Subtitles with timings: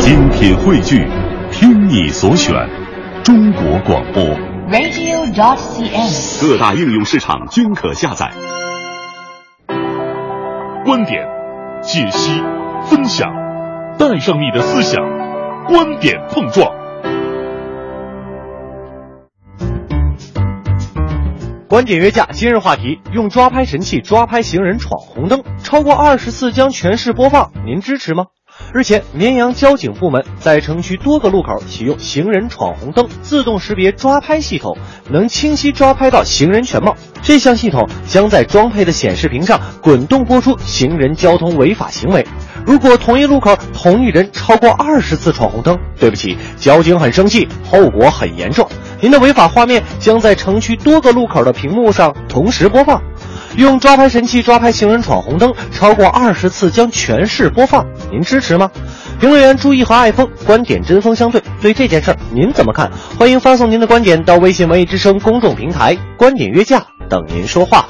[0.00, 1.06] 精品汇聚，
[1.52, 2.54] 听你所选，
[3.22, 4.24] 中国广播。
[4.70, 6.40] radio.dot.cn，。
[6.40, 8.30] 各大应用市场均可下载。
[10.86, 11.22] 观点、
[11.82, 12.42] 解析、
[12.86, 13.30] 分享，
[13.98, 15.00] 带上你的思想，
[15.66, 16.72] 观点碰撞。
[21.68, 28.24] 观点约架，今日话题：用抓拍神器抓拍行人闯红灯，超过二十次将全市播放，您支持吗？
[28.72, 34.78] 日前，绵阳交警部门在城区多个路口启用行人闯红灯自动识别抓拍系统，
[35.10, 36.94] 能清晰抓拍到行人全貌。
[37.20, 42.24] 这项系统将在装配的显示屏上滚动播出行人交通违法行为。
[42.64, 48.68] 如果同一路口同一人超过二十次闯红灯，对不起，交警很生气，后果很严重。
[49.00, 53.02] 您的违法画面将在城区多个路口的屏幕上同时播放。
[53.56, 58.70] 用抓拍神器抓拍行人闯红灯，超过二十次将全市播放，您支持吗？
[59.18, 62.90] 评论员朱毅和爱峰观点针锋相对，对这件事儿您怎么看？
[63.18, 67.86] 欢迎发送您的观点到微信文艺之声公众平台“观点约架”，等您说话。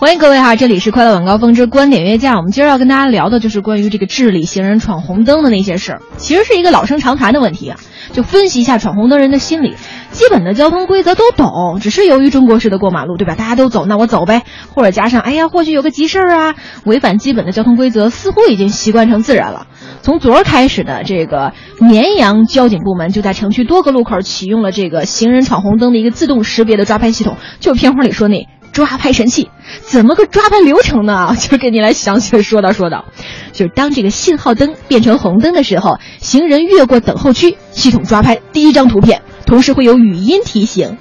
[0.00, 2.38] 欢迎各位哈，这里是快乐晚高峰之观点约架。
[2.38, 7.76] 我们今儿要跟大家聊的就是关于这个治理行人闯红灯的那些事儿，其实是一个老生常谈的问题啊。
[8.14, 9.76] 就分析一下闯红灯人的心理，
[10.10, 13.34] 基本的交通规则都懂，只是由于中国式的过马路，对吧？
[13.34, 14.44] 大家都走，那我走呗。
[14.74, 16.54] 或者加上，哎呀，或许有个急事儿啊，
[16.86, 19.66] 违反基本的交通规则，似乎已经习惯成自然了。
[20.00, 28.46] 从昨儿开始的这个绵阳交警部门就在城区多个路口启用了这个行人闯红灯的一个自动识别的抓拍系统，就片花里说那。
[28.72, 29.50] 抓拍神器
[29.82, 31.34] 怎么个抓拍流程呢？
[31.40, 33.04] 就给你来详细的说道说道。
[33.52, 40.96] 就是当这个信号灯变成红灯的时候，行人越过等候区，系统抓拍第一张图片，同时会有语音提醒：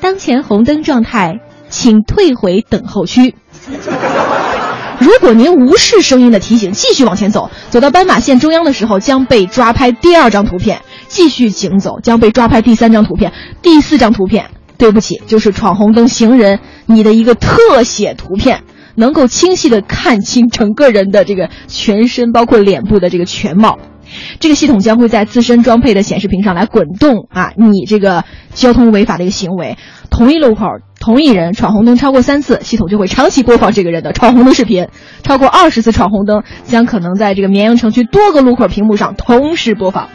[0.00, 3.34] 当前红灯状态，请退回等候区。
[5.00, 14.50] 如果您无视声音的提醒，继续往前走，走到斑马线中央的时候，将被抓拍第二张图片；继续行走，将被抓拍第三张图片、第四张图片。
[14.78, 18.62] 对不起，就是闯红灯行人你的一个特写图片，
[18.94, 23.78] 能够清晰的看清整个人的这个全身，包括脸部的这个全貌。
[24.40, 29.76] 这个系统将会在自身装配的显示屏上来滚动啊，你这个交通违法的一个行为，
[30.08, 30.64] 同一路口
[30.98, 34.86] 同一人闯红灯超过三次，系统就会长期播放这个人的闯红灯视频；
[35.22, 40.08] 超过二十次闯红灯，将可能在这个绵阳城区多个路口屏幕上同时播放。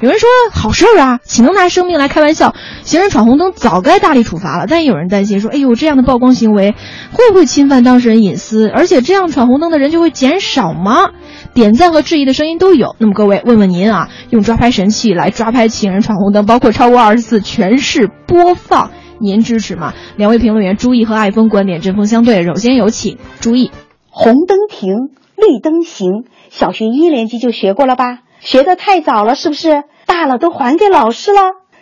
[0.00, 2.54] 有人说好事儿啊，岂能拿生命来开玩笑？
[2.84, 4.66] 行人闯红灯早该大力处罚了。
[4.68, 6.76] 但也有人担心说，哎呦，这样的曝光行为
[7.10, 8.68] 会不会侵犯当事人隐私？
[8.68, 11.10] 而且这样闯红灯的人就会减少吗？
[11.52, 12.94] 点赞和质疑的声音都有。
[12.98, 19.94] 那么各位，问问您啊，用抓拍神器来抓拍行人闯红灯，包括超过二十次全市播放，您支持吗？
[20.16, 22.46] 两位评论员朱毅和爱峰观点针锋相对。
[22.46, 23.72] 首先有请朱毅。
[24.10, 24.94] 红灯停，
[25.36, 28.18] 绿灯行，小学一年级就学过了吧？
[28.40, 29.84] 学得太早了，是不是？
[30.06, 31.40] 大了都还给老师了。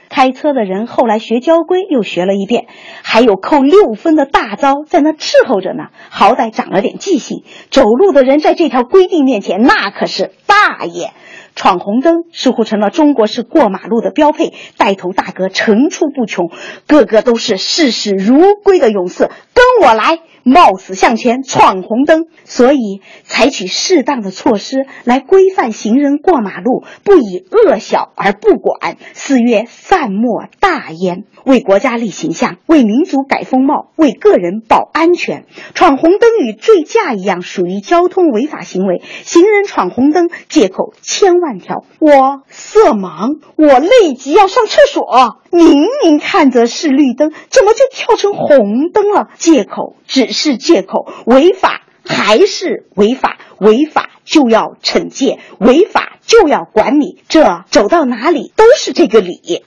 [0.09, 2.67] 开车的人后来学交规又学了一遍，
[3.03, 7.43] 还有扣六分的大招在那伺候着呢，好歹长了点记性。
[7.71, 11.13] 走路的人在这条规定面前，那可是大爷。
[11.57, 16.51] 闯红灯似乎成了中国式过马路的标配，带头大哥层出不穷，
[16.87, 19.31] 个个都是视死如归的勇士。
[19.55, 20.21] 跟我来！
[20.49, 35.47] 冒死向前闯红灯，所以采取适当的措施来规范行人过马路，不以恶小而不管，四月散莫大烟，为国家立形象，为民族改风貌，为个人保安全。
[35.75, 39.03] 闯红灯与醉驾一样，属于交通违法行为。
[39.25, 45.41] 行人闯红灯，借口千万条，我色盲，我立即要上厕所。
[45.51, 49.29] 明明看着是绿灯，怎么就跳成红灯了？
[49.39, 59.65] 借口只是借口，违法还是违法，违法就要惩戒，违法就要管理，这走到哪里都是这个理。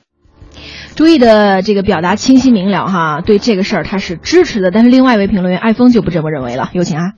[0.95, 6.69] 朱毅的这个表达清晰明了哈，对这个事儿他是支持的，但是另外一位评论员艾峰就不这么认为了。
[6.73, 7.13] 有请啊。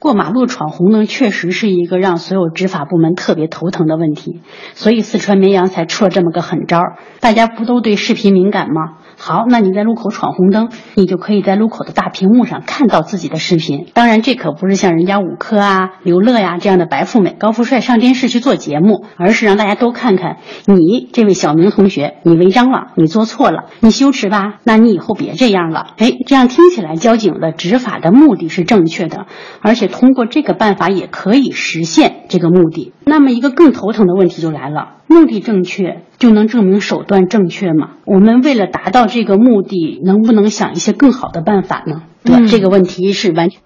[0.00, 4.40] 过马路闯红灯确实是一个让所有执法部门特别头疼的问题，
[4.74, 6.98] 所以四川绵阳才出了这么个狠招儿。
[7.18, 8.98] 大家不都对视频敏感吗？
[9.20, 13.88] 好，那你在路口闯红灯，你就可以在路口的大屏幕上看到自己的视频。
[13.92, 20.36] 当然，这可不是像人家五科啊、刘乐呀、这样的白富美、高富帅上电视去做节目，而是让大家都看看
[20.66, 24.60] 你这位小明同学，你违章了，你做错了，你羞耻吧？
[24.62, 25.94] 那你以后别这样了。
[25.98, 29.26] 哎，这样听起来，交警的执法的目的是正确的，
[29.60, 32.92] 而且通过这个办法也可以实现这个目的。
[33.04, 37.92] 那么，一个更头疼的问题就来了：目的正确就能证明手段正确吗？
[38.04, 42.02] 我们为了达到这个目的，能不能想一些更好的办法呢？
[42.22, 43.60] 对这个问题是完全。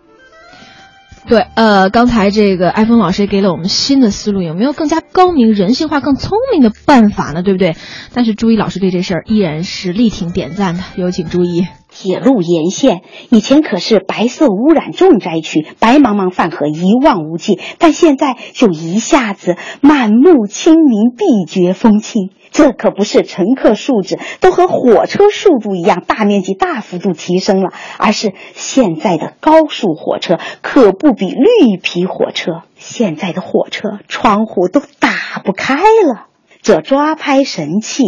[1.26, 7.42] 对，呃，刚才这个艾峰老师也给了我们新的思路，有没有更加高明、人性化、更聪明的办法呢？
[7.42, 7.76] 对不对？
[8.12, 11.66] 但是朱一老师对这事儿依然是力挺点赞的，有请朱一。
[11.94, 22.30] 铁路沿线以前可是白色污染重灾区，白茫茫泛河一望无际，但现在就一下子满目清明，碧绝风清。
[22.50, 32.62] 这可不是乘客素质都和火车速度一样大面积、大幅度提升了，而是现在的高速火车可不比绿皮火车。
[32.76, 36.31] 现在的火车窗户都打不开了。
[36.62, 38.04] 这抓拍神器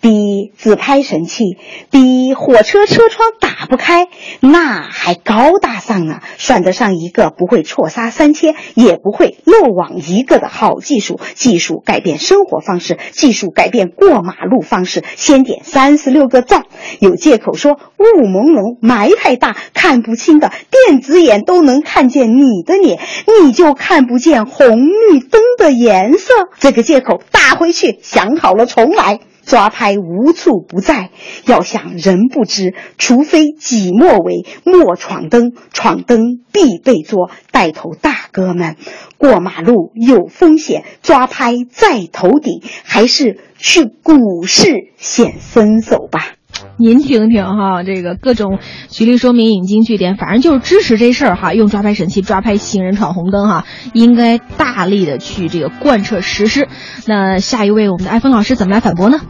[0.00, 1.56] 比自拍神器
[1.90, 4.08] 比火车车窗打不开
[4.40, 11.18] 那还高大上呢，算得上一个不会错杀三千也不会漏网一个的好技术。
[11.34, 15.02] 技术改变生活方式，技术改变过马路方式。
[15.16, 16.64] 先点三十六个赞。
[17.00, 20.52] 有借口说雾朦胧、霾太大、看不清的，
[20.86, 23.00] 电子眼都能看见你的脸，
[23.42, 26.34] 你就看不见红绿灯的颜色。
[26.64, 27.98] 这个借口打回去。
[28.00, 29.20] 想好了，重来。
[29.44, 31.10] 抓拍无处不在，
[31.44, 34.46] 要想人不知，除非己莫为。
[34.64, 37.30] 莫闯灯，闯灯必被捉。
[37.50, 38.76] 带头大哥们，
[39.18, 46.36] 过马路有风险，抓拍在头顶，还是去股市显身手吧。
[46.76, 48.58] 您听听哈，这个各种
[48.88, 51.54] 举例说明、引经据典，反正就是支持这事儿哈。
[51.54, 56.68] 用抓拍神器抓拍行人闯红灯哈，应该大力的去这个贯彻实施。
[57.06, 59.20] 那下一位我们的艾峰老师怎么来反驳呢？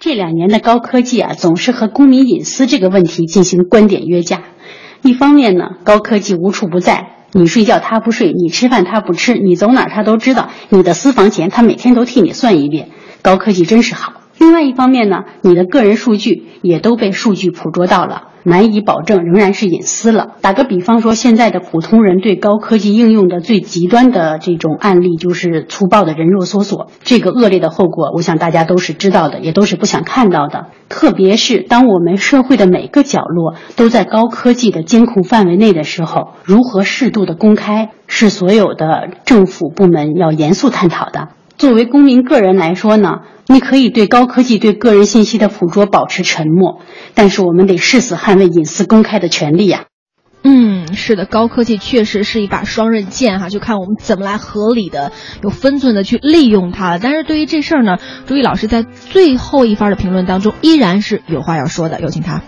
[0.00, 4.42] 这两年的高科技啊，总是和公民隐私这个问题进行观点约架。
[5.02, 12.88] 一方面呢，高科技无处不在，你睡觉他不睡，你吃饭他不吃，你走哪儿它都知道，你的私房钱他每天都替你算一遍。
[13.22, 14.23] 高科技真是好。
[14.44, 20.32] 另外一方面呢，你的个人数据也都被数据捕捉到了，难以保证，仍然是隐私了。
[20.42, 26.88] 打个比方说，现在的普通人对高科技应用的最极端的这种案例，就是粗暴的人肉搜索。
[27.04, 30.66] 这个恶劣的后果，我想大家都是知道的，也都是不想看到的。
[30.90, 41.30] 特别是当我们社会的每个角落都在高科技的监控范围内的时候，如何适度的公开，是所有的政府部门要严肃探讨的。
[41.56, 43.20] 作为公民个人来说呢？
[43.46, 46.80] 你可以对高科技对个人信息的捕捉保持沉默，
[47.14, 49.84] 但是我们得誓死捍卫隐私公开的权利呀。
[50.42, 55.12] 嗯，是的，高科技确实是一把双刃剑哈，就看我们怎么来合理的、
[55.42, 56.98] 有分寸的去利用它。
[56.98, 62.42] 但是对于这事儿呢，朱毅老师在最后一番的评论当中依然是有话要说的，有请他。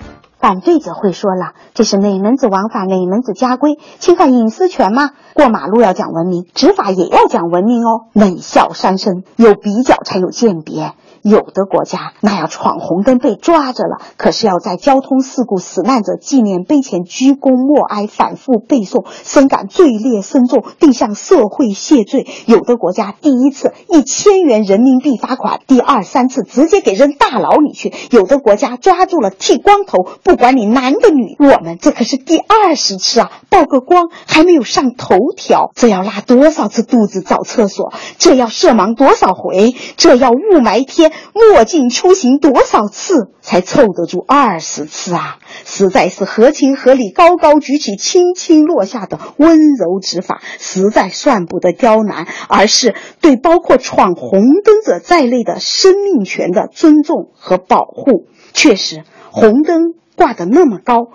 [0.47, 5.11] 反对者会说了，这是哪门子王法，哪门子家规，侵犯隐私权吗？
[5.35, 8.03] 过马路要讲文明，执法也要讲文明哦。
[8.13, 10.93] 冷笑三声，有比较才有鉴别。
[11.29, 22.29] 有的国家那要闯红灯被抓着了，可是要在交通事故死难者纪念碑前鞠躬默哀，反复背诵，深感罪孽深重，并向社会谢罪。
[22.47, 27.93] 有的国家第一次一千元人民币罚款，第二三次直接给扔大牢里去。
[28.13, 37.93] 有的国家抓住了剃光头，不管你男的女，我们这可是第二十次啊，曝个光还没有上头条，这要拉多少次肚子找厕所？
[38.17, 39.75] 这要色盲多少回？
[39.97, 41.11] 这要雾霾天？
[41.33, 45.39] 墨镜出行多少次才凑得住二十次啊？
[45.65, 58.27] 实在是合情合理，高高举起，轻轻落下的温柔执法，实在算不得刁难，而是对包括闯红灯者在内的生命权的尊重和保护。
[58.53, 61.09] 确实，红灯挂得那么高，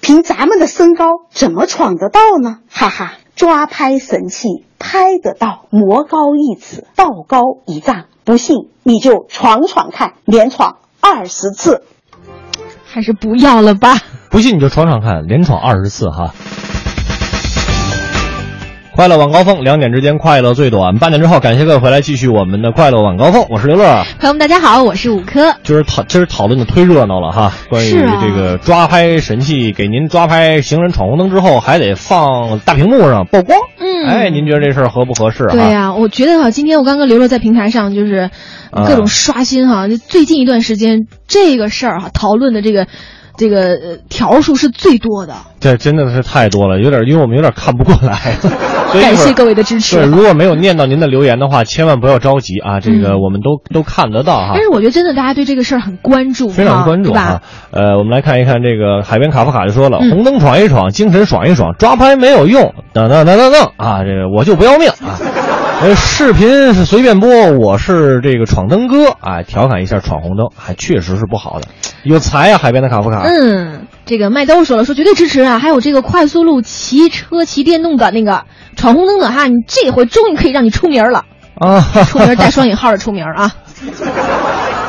[0.00, 2.58] 凭咱们的身高怎么闯得到呢？
[2.68, 8.06] 哈哈，抓拍神器拍得到，魔高一尺，道高一丈。
[8.24, 11.84] 不信你就闯闯看，连闯二十次，
[12.84, 13.94] 还是不要了吧。
[14.28, 16.34] 不信你就闯闯看，连闯二十次哈。
[18.98, 20.98] 快乐晚高峰，两点之间快乐最短。
[20.98, 23.46] 八点之后，感谢各位回来继续我们的快乐晚高峰。
[23.48, 25.54] 我是刘乐，朋友们大家好，我是五科。
[25.62, 33.56] 今儿讨今儿讨论的忒热闹了哈，关于这个抓拍神器，给您抓拍行人闯红灯之后，还得放大屏幕上曝光。
[33.78, 35.46] 嗯，哎，您觉得这事儿合不合适？
[35.52, 38.30] 对呀，我觉得哈，今天我刚刚刘乐在平台上就是
[38.84, 42.88] 各种刷新哈，就最近一段时间这个事儿哈，讨论的这个。
[43.38, 48.34] 这个条数是最多的，这真的是太多了，有点，因为我们有点看不过来。
[49.00, 49.96] 感谢各位的支持。
[49.96, 54.52] 对，如果没有念到您的留言的话，千万不要着急啊，这个我们都都看得到哈。
[54.54, 57.42] 但是我觉得真的大家对这个事儿很关注，非常关注哈。
[57.70, 65.20] 呃，我们来看一看这个海边卡夫卡就说了：红灯闯一闯，精神爽一爽，抓拍没有用，等等等等等啊，这个我就不要命啊。
[65.80, 71.68] 呃，视频是随便播，我是这个闯灯哥，啊，调侃一下闯红灯，还确实是不好的。
[72.02, 73.20] 有才啊，海边的卡夫卡。
[73.22, 75.60] 嗯，这个麦兜说了，说绝对支持啊。
[75.60, 78.42] 还有这个快速路骑车骑电动的那个
[78.74, 81.80] 闯红灯的哈，你这回终于可以让你出名了啊！
[82.06, 83.54] 出名带双引号的出名啊。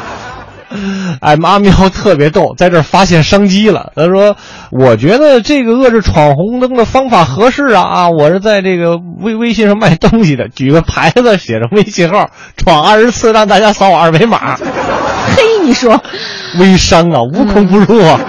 [1.22, 3.92] 哎，妈喵特别逗，在这儿发现商机了。
[3.96, 4.38] 他说
[4.72, 8.10] ：“我觉得这个遏制闯红灯的方法合适啊啊！
[8.10, 14.56] 我是在这个微微信上卖东西的，举个牌子写着微信号，闯二十次让大家扫我二维码。
[15.36, 16.02] 嘿，你说，
[16.60, 18.20] 微商啊，无孔不入啊。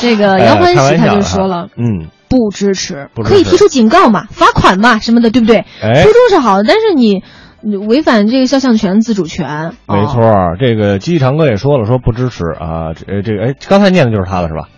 [0.00, 5.64] 这个杨欢喜他就说了，嗯，不支持，可以提出警告嘛，罚款嘛什么的，对不对？
[5.82, 7.22] 哎初衷是好的，但是你。
[7.62, 10.20] 违反这个肖像权自主权，没错。
[10.58, 12.94] 这个机器长哥也说了，说不支持啊。
[12.94, 14.68] 这这个哎，刚才念的就是他的是吧？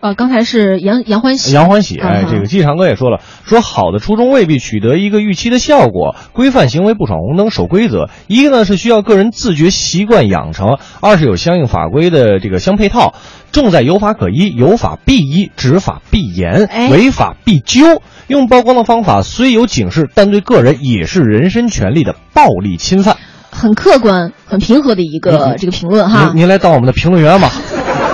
[0.00, 1.98] 呃，刚才是杨杨欢喜，杨欢喜。
[1.98, 6.16] 哎，这个季长哥也说了，说好的初衷未必取得一个预期的效果。
[6.32, 8.08] 规范行为不闯红灯，守规则。
[8.26, 13.12] 一个呢是需要个人自觉习惯养成，二是有相应法规的这个相配套。
[13.52, 18.00] 重在有法可依，有法必依，执法必严，违法必究。
[18.26, 23.18] 用曝光的方法虽有警示，但对个人也是人身权利的暴力侵犯。
[23.50, 26.28] 很客观、很平和的一个这个评论哈。
[26.28, 27.50] 您您来当我们的评论员吧。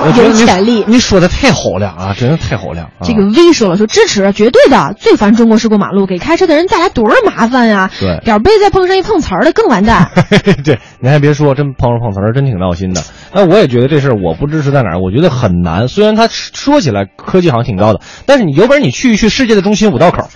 [0.07, 2.89] 我觉得潜力，你说的太好了啊，真的太好了。
[3.03, 4.95] 这个 V 说了，说支持，绝对的。
[4.99, 7.91] 最烦中国式过马路，给开车的人带来多少麻烦呀！
[7.99, 10.11] 对，点背再碰上一碰瓷儿的，更完蛋。
[10.65, 13.03] 对，你还别说，真碰上碰瓷儿，真挺闹心的。
[13.33, 15.01] 那我也觉得这事儿我不支持在哪儿？
[15.01, 15.89] 我觉得很难。
[15.89, 20.29] 虽然他说起来科技好像挺高的，但是你有本事你去一去世界的中心五道口。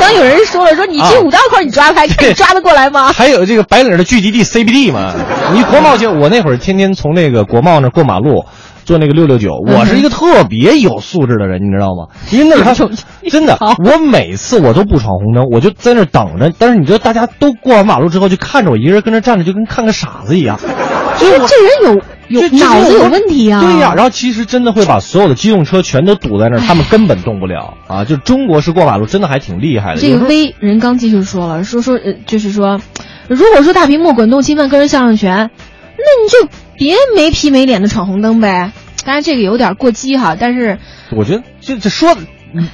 [0.00, 3.12] 刚有人说了，说你去五道口你抓拍，看你 抓得过来吗？
[3.12, 5.12] 还有这个白领的聚集地 CBD 嘛？
[5.52, 8.44] 你国贸街，我那会儿天天从那个国贸那过马路。
[8.84, 12.14] 做那个六六九，我是一个特别有素质的人，你知道吗？
[12.30, 12.90] 因为那时候
[13.30, 16.52] 真的，我每次我都不闯红灯，我就在那等着。
[16.58, 20.58] 但是你知道，大家都过完马路之后，就看着我一个人跟那站着，就跟看个傻子一样。
[21.18, 23.60] 就是这人有有脑子有问题啊！
[23.62, 28.04] 对呀，然后其实真的会把所有的机动车全都堵在那儿，他们根本动不了啊！
[28.04, 30.00] 就中国式过马路真的还挺厉害的。
[30.00, 32.80] 这个微人刚继续说了，说说呃，就是说，
[33.28, 35.50] 如果说大屏幕滚动侵犯个人肖像权，
[35.96, 36.48] 那你就。
[36.84, 38.72] 别没皮没脸的闯红灯呗，
[39.06, 40.78] 当然这个有点过激哈，但是
[41.16, 42.20] 我觉得这这说的，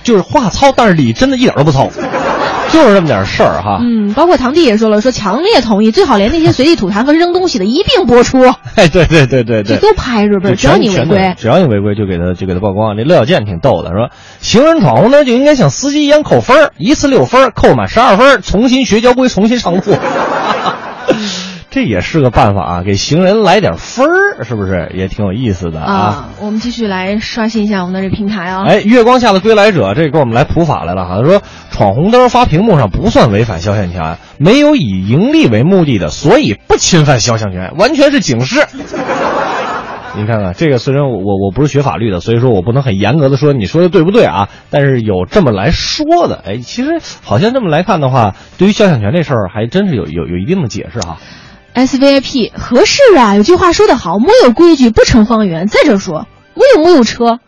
[0.03, 1.87] 就是话糙，但是理真的一点都不糙，
[2.73, 3.79] 就是这么点事儿哈。
[3.81, 8.43] 嗯，包括堂弟也说了，说强烈同意，最好连那些随地吐痰和扔东西的一并播出。
[8.75, 12.97] 哎，对对对对对，这都拍着呗，只要你违规，只要你违规就给他就给他曝光。
[12.97, 19.81] 那乐小健挺逗的，说行人闯红灯就应该像司机一样扣分一次六分，扣满十二分，重新学交规，重新上路。
[21.71, 26.31] 这也是个办法啊，给行人来点分儿，是不是也挺有意思的啊？
[26.41, 28.65] 我们继续来刷新一下我们的这平台啊。
[28.67, 31.19] 哎，月光下的归来者，这给我们来普法来了哈。
[31.19, 38.67] 他说，闯红灯发屏幕上不算违反肖像权，没有以盈利为目的的，所以不侵犯肖像权，完全是警示。
[40.17, 44.49] 你看看这个，虽然我我我不是学法律的，所以说我不能很严格的说你说的对不对啊？
[44.69, 51.19] 但是有这么来说的，哎，其实好像这么来看的话，对于肖像权这事儿还真是有有有一定的解释哈。
[51.75, 53.35] V I P 合适啊！
[53.37, 55.67] 有句话说得好，没有规矩不成方圆。
[55.67, 57.39] 再者说，我有没有车？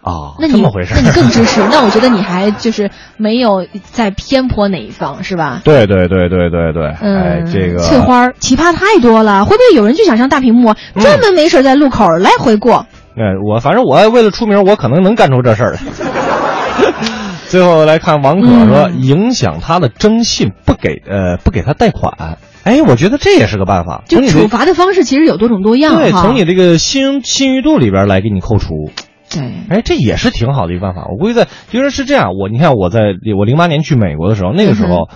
[0.00, 0.94] 哦，那这么回事？
[0.96, 1.60] 那你更支持？
[1.70, 5.60] 那我觉得你还就是没有在偏颇哪一方，是吧？
[5.64, 6.94] 对对对对对对。
[7.00, 12.86] 嗯，这个翠花奇葩太多了，会不会有人就想上大屏幕，专门没事在路口来回过？
[13.16, 15.78] 哎，我反正我为了出名，我可能能干出这事儿来。
[17.48, 22.38] 最后来看王可说，影响他的征信，不给呃不给他贷款。
[22.68, 24.02] 哎，我觉得这也是个办法。
[24.06, 25.96] 就处罚的方式其实有多种多样。
[25.96, 28.90] 对，从你这个信信誉度里边来给你扣除。
[29.32, 31.06] 对，哎，这也是挺好的一个办法。
[31.10, 32.32] 我估计在，其实是这样。
[32.38, 33.00] 我你看我在
[33.38, 35.08] 我零八年去美国的时候，那个时候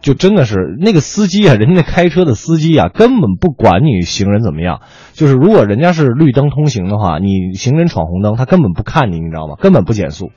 [0.00, 4.80] 就真的是那个司机啊，人家开车的司机啊，根本不管你行人怎么样。
[5.12, 9.56] 就是如果人家是绿灯通行的话，你行人闯红灯，他根本不看你，你知道吗？
[9.60, 10.30] 根本不减速。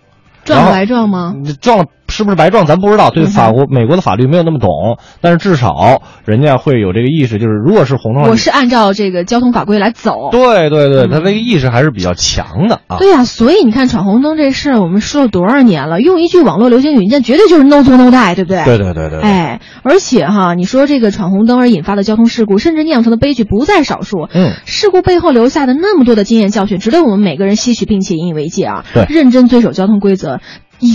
[0.44, 1.36] 撞了白撞吗？
[1.62, 2.66] 撞了是不是白撞？
[2.66, 3.10] 咱不知道。
[3.10, 4.70] 对法国、美国的法律没有那么懂，
[5.20, 10.30] 但是至少人家会有这个意识，就是如果是红灯，我是按照这个交通法规来走。
[10.32, 12.98] 对对对，他这个意识还是比较强的啊。
[12.98, 16.02] 对呀，所以你看闯红灯这事儿，我们说了多少年了？
[16.02, 18.64] 用一句网络流行语，那绝对就是 “no 错 no die”，对不对？
[18.64, 19.20] 对对对对。
[19.20, 24.28] 哎，而且哈，你说这个闯红灯而引发的交通事故，甚至酿成的悲剧不在少数。
[24.34, 28.86] 嗯，事故背后留下的那么多的经验教训，值得我们每个人吸取并且引以为戒啊。
[28.94, 30.40] 对，认真遵守交通规则。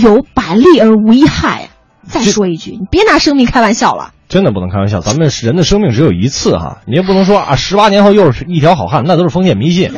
[0.01, 1.69] 有百利而无一害。
[2.07, 4.11] 再说一句，你别拿生命开玩笑了。
[4.29, 9.91] 真的不能开玩笑，咱们人的生命只有一次哈，你也不能说啊，十八年后又是一条好汉，那都是封建迷信，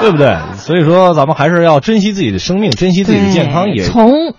[0.00, 0.36] 对不对？
[0.56, 3.70] 所以说，咱们还是要珍惜自己的生命，珍惜自己的健康。
[3.70, 4.34] 也从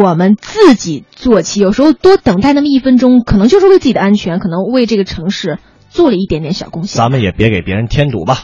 [0.00, 5.58] 我们自己做起，有时候多等待那么一分钟，可能就是为自己的安全，可能为这个城市
[5.90, 6.98] 做了一点点小贡献。
[6.98, 8.38] 咱们也别给别人添堵吧。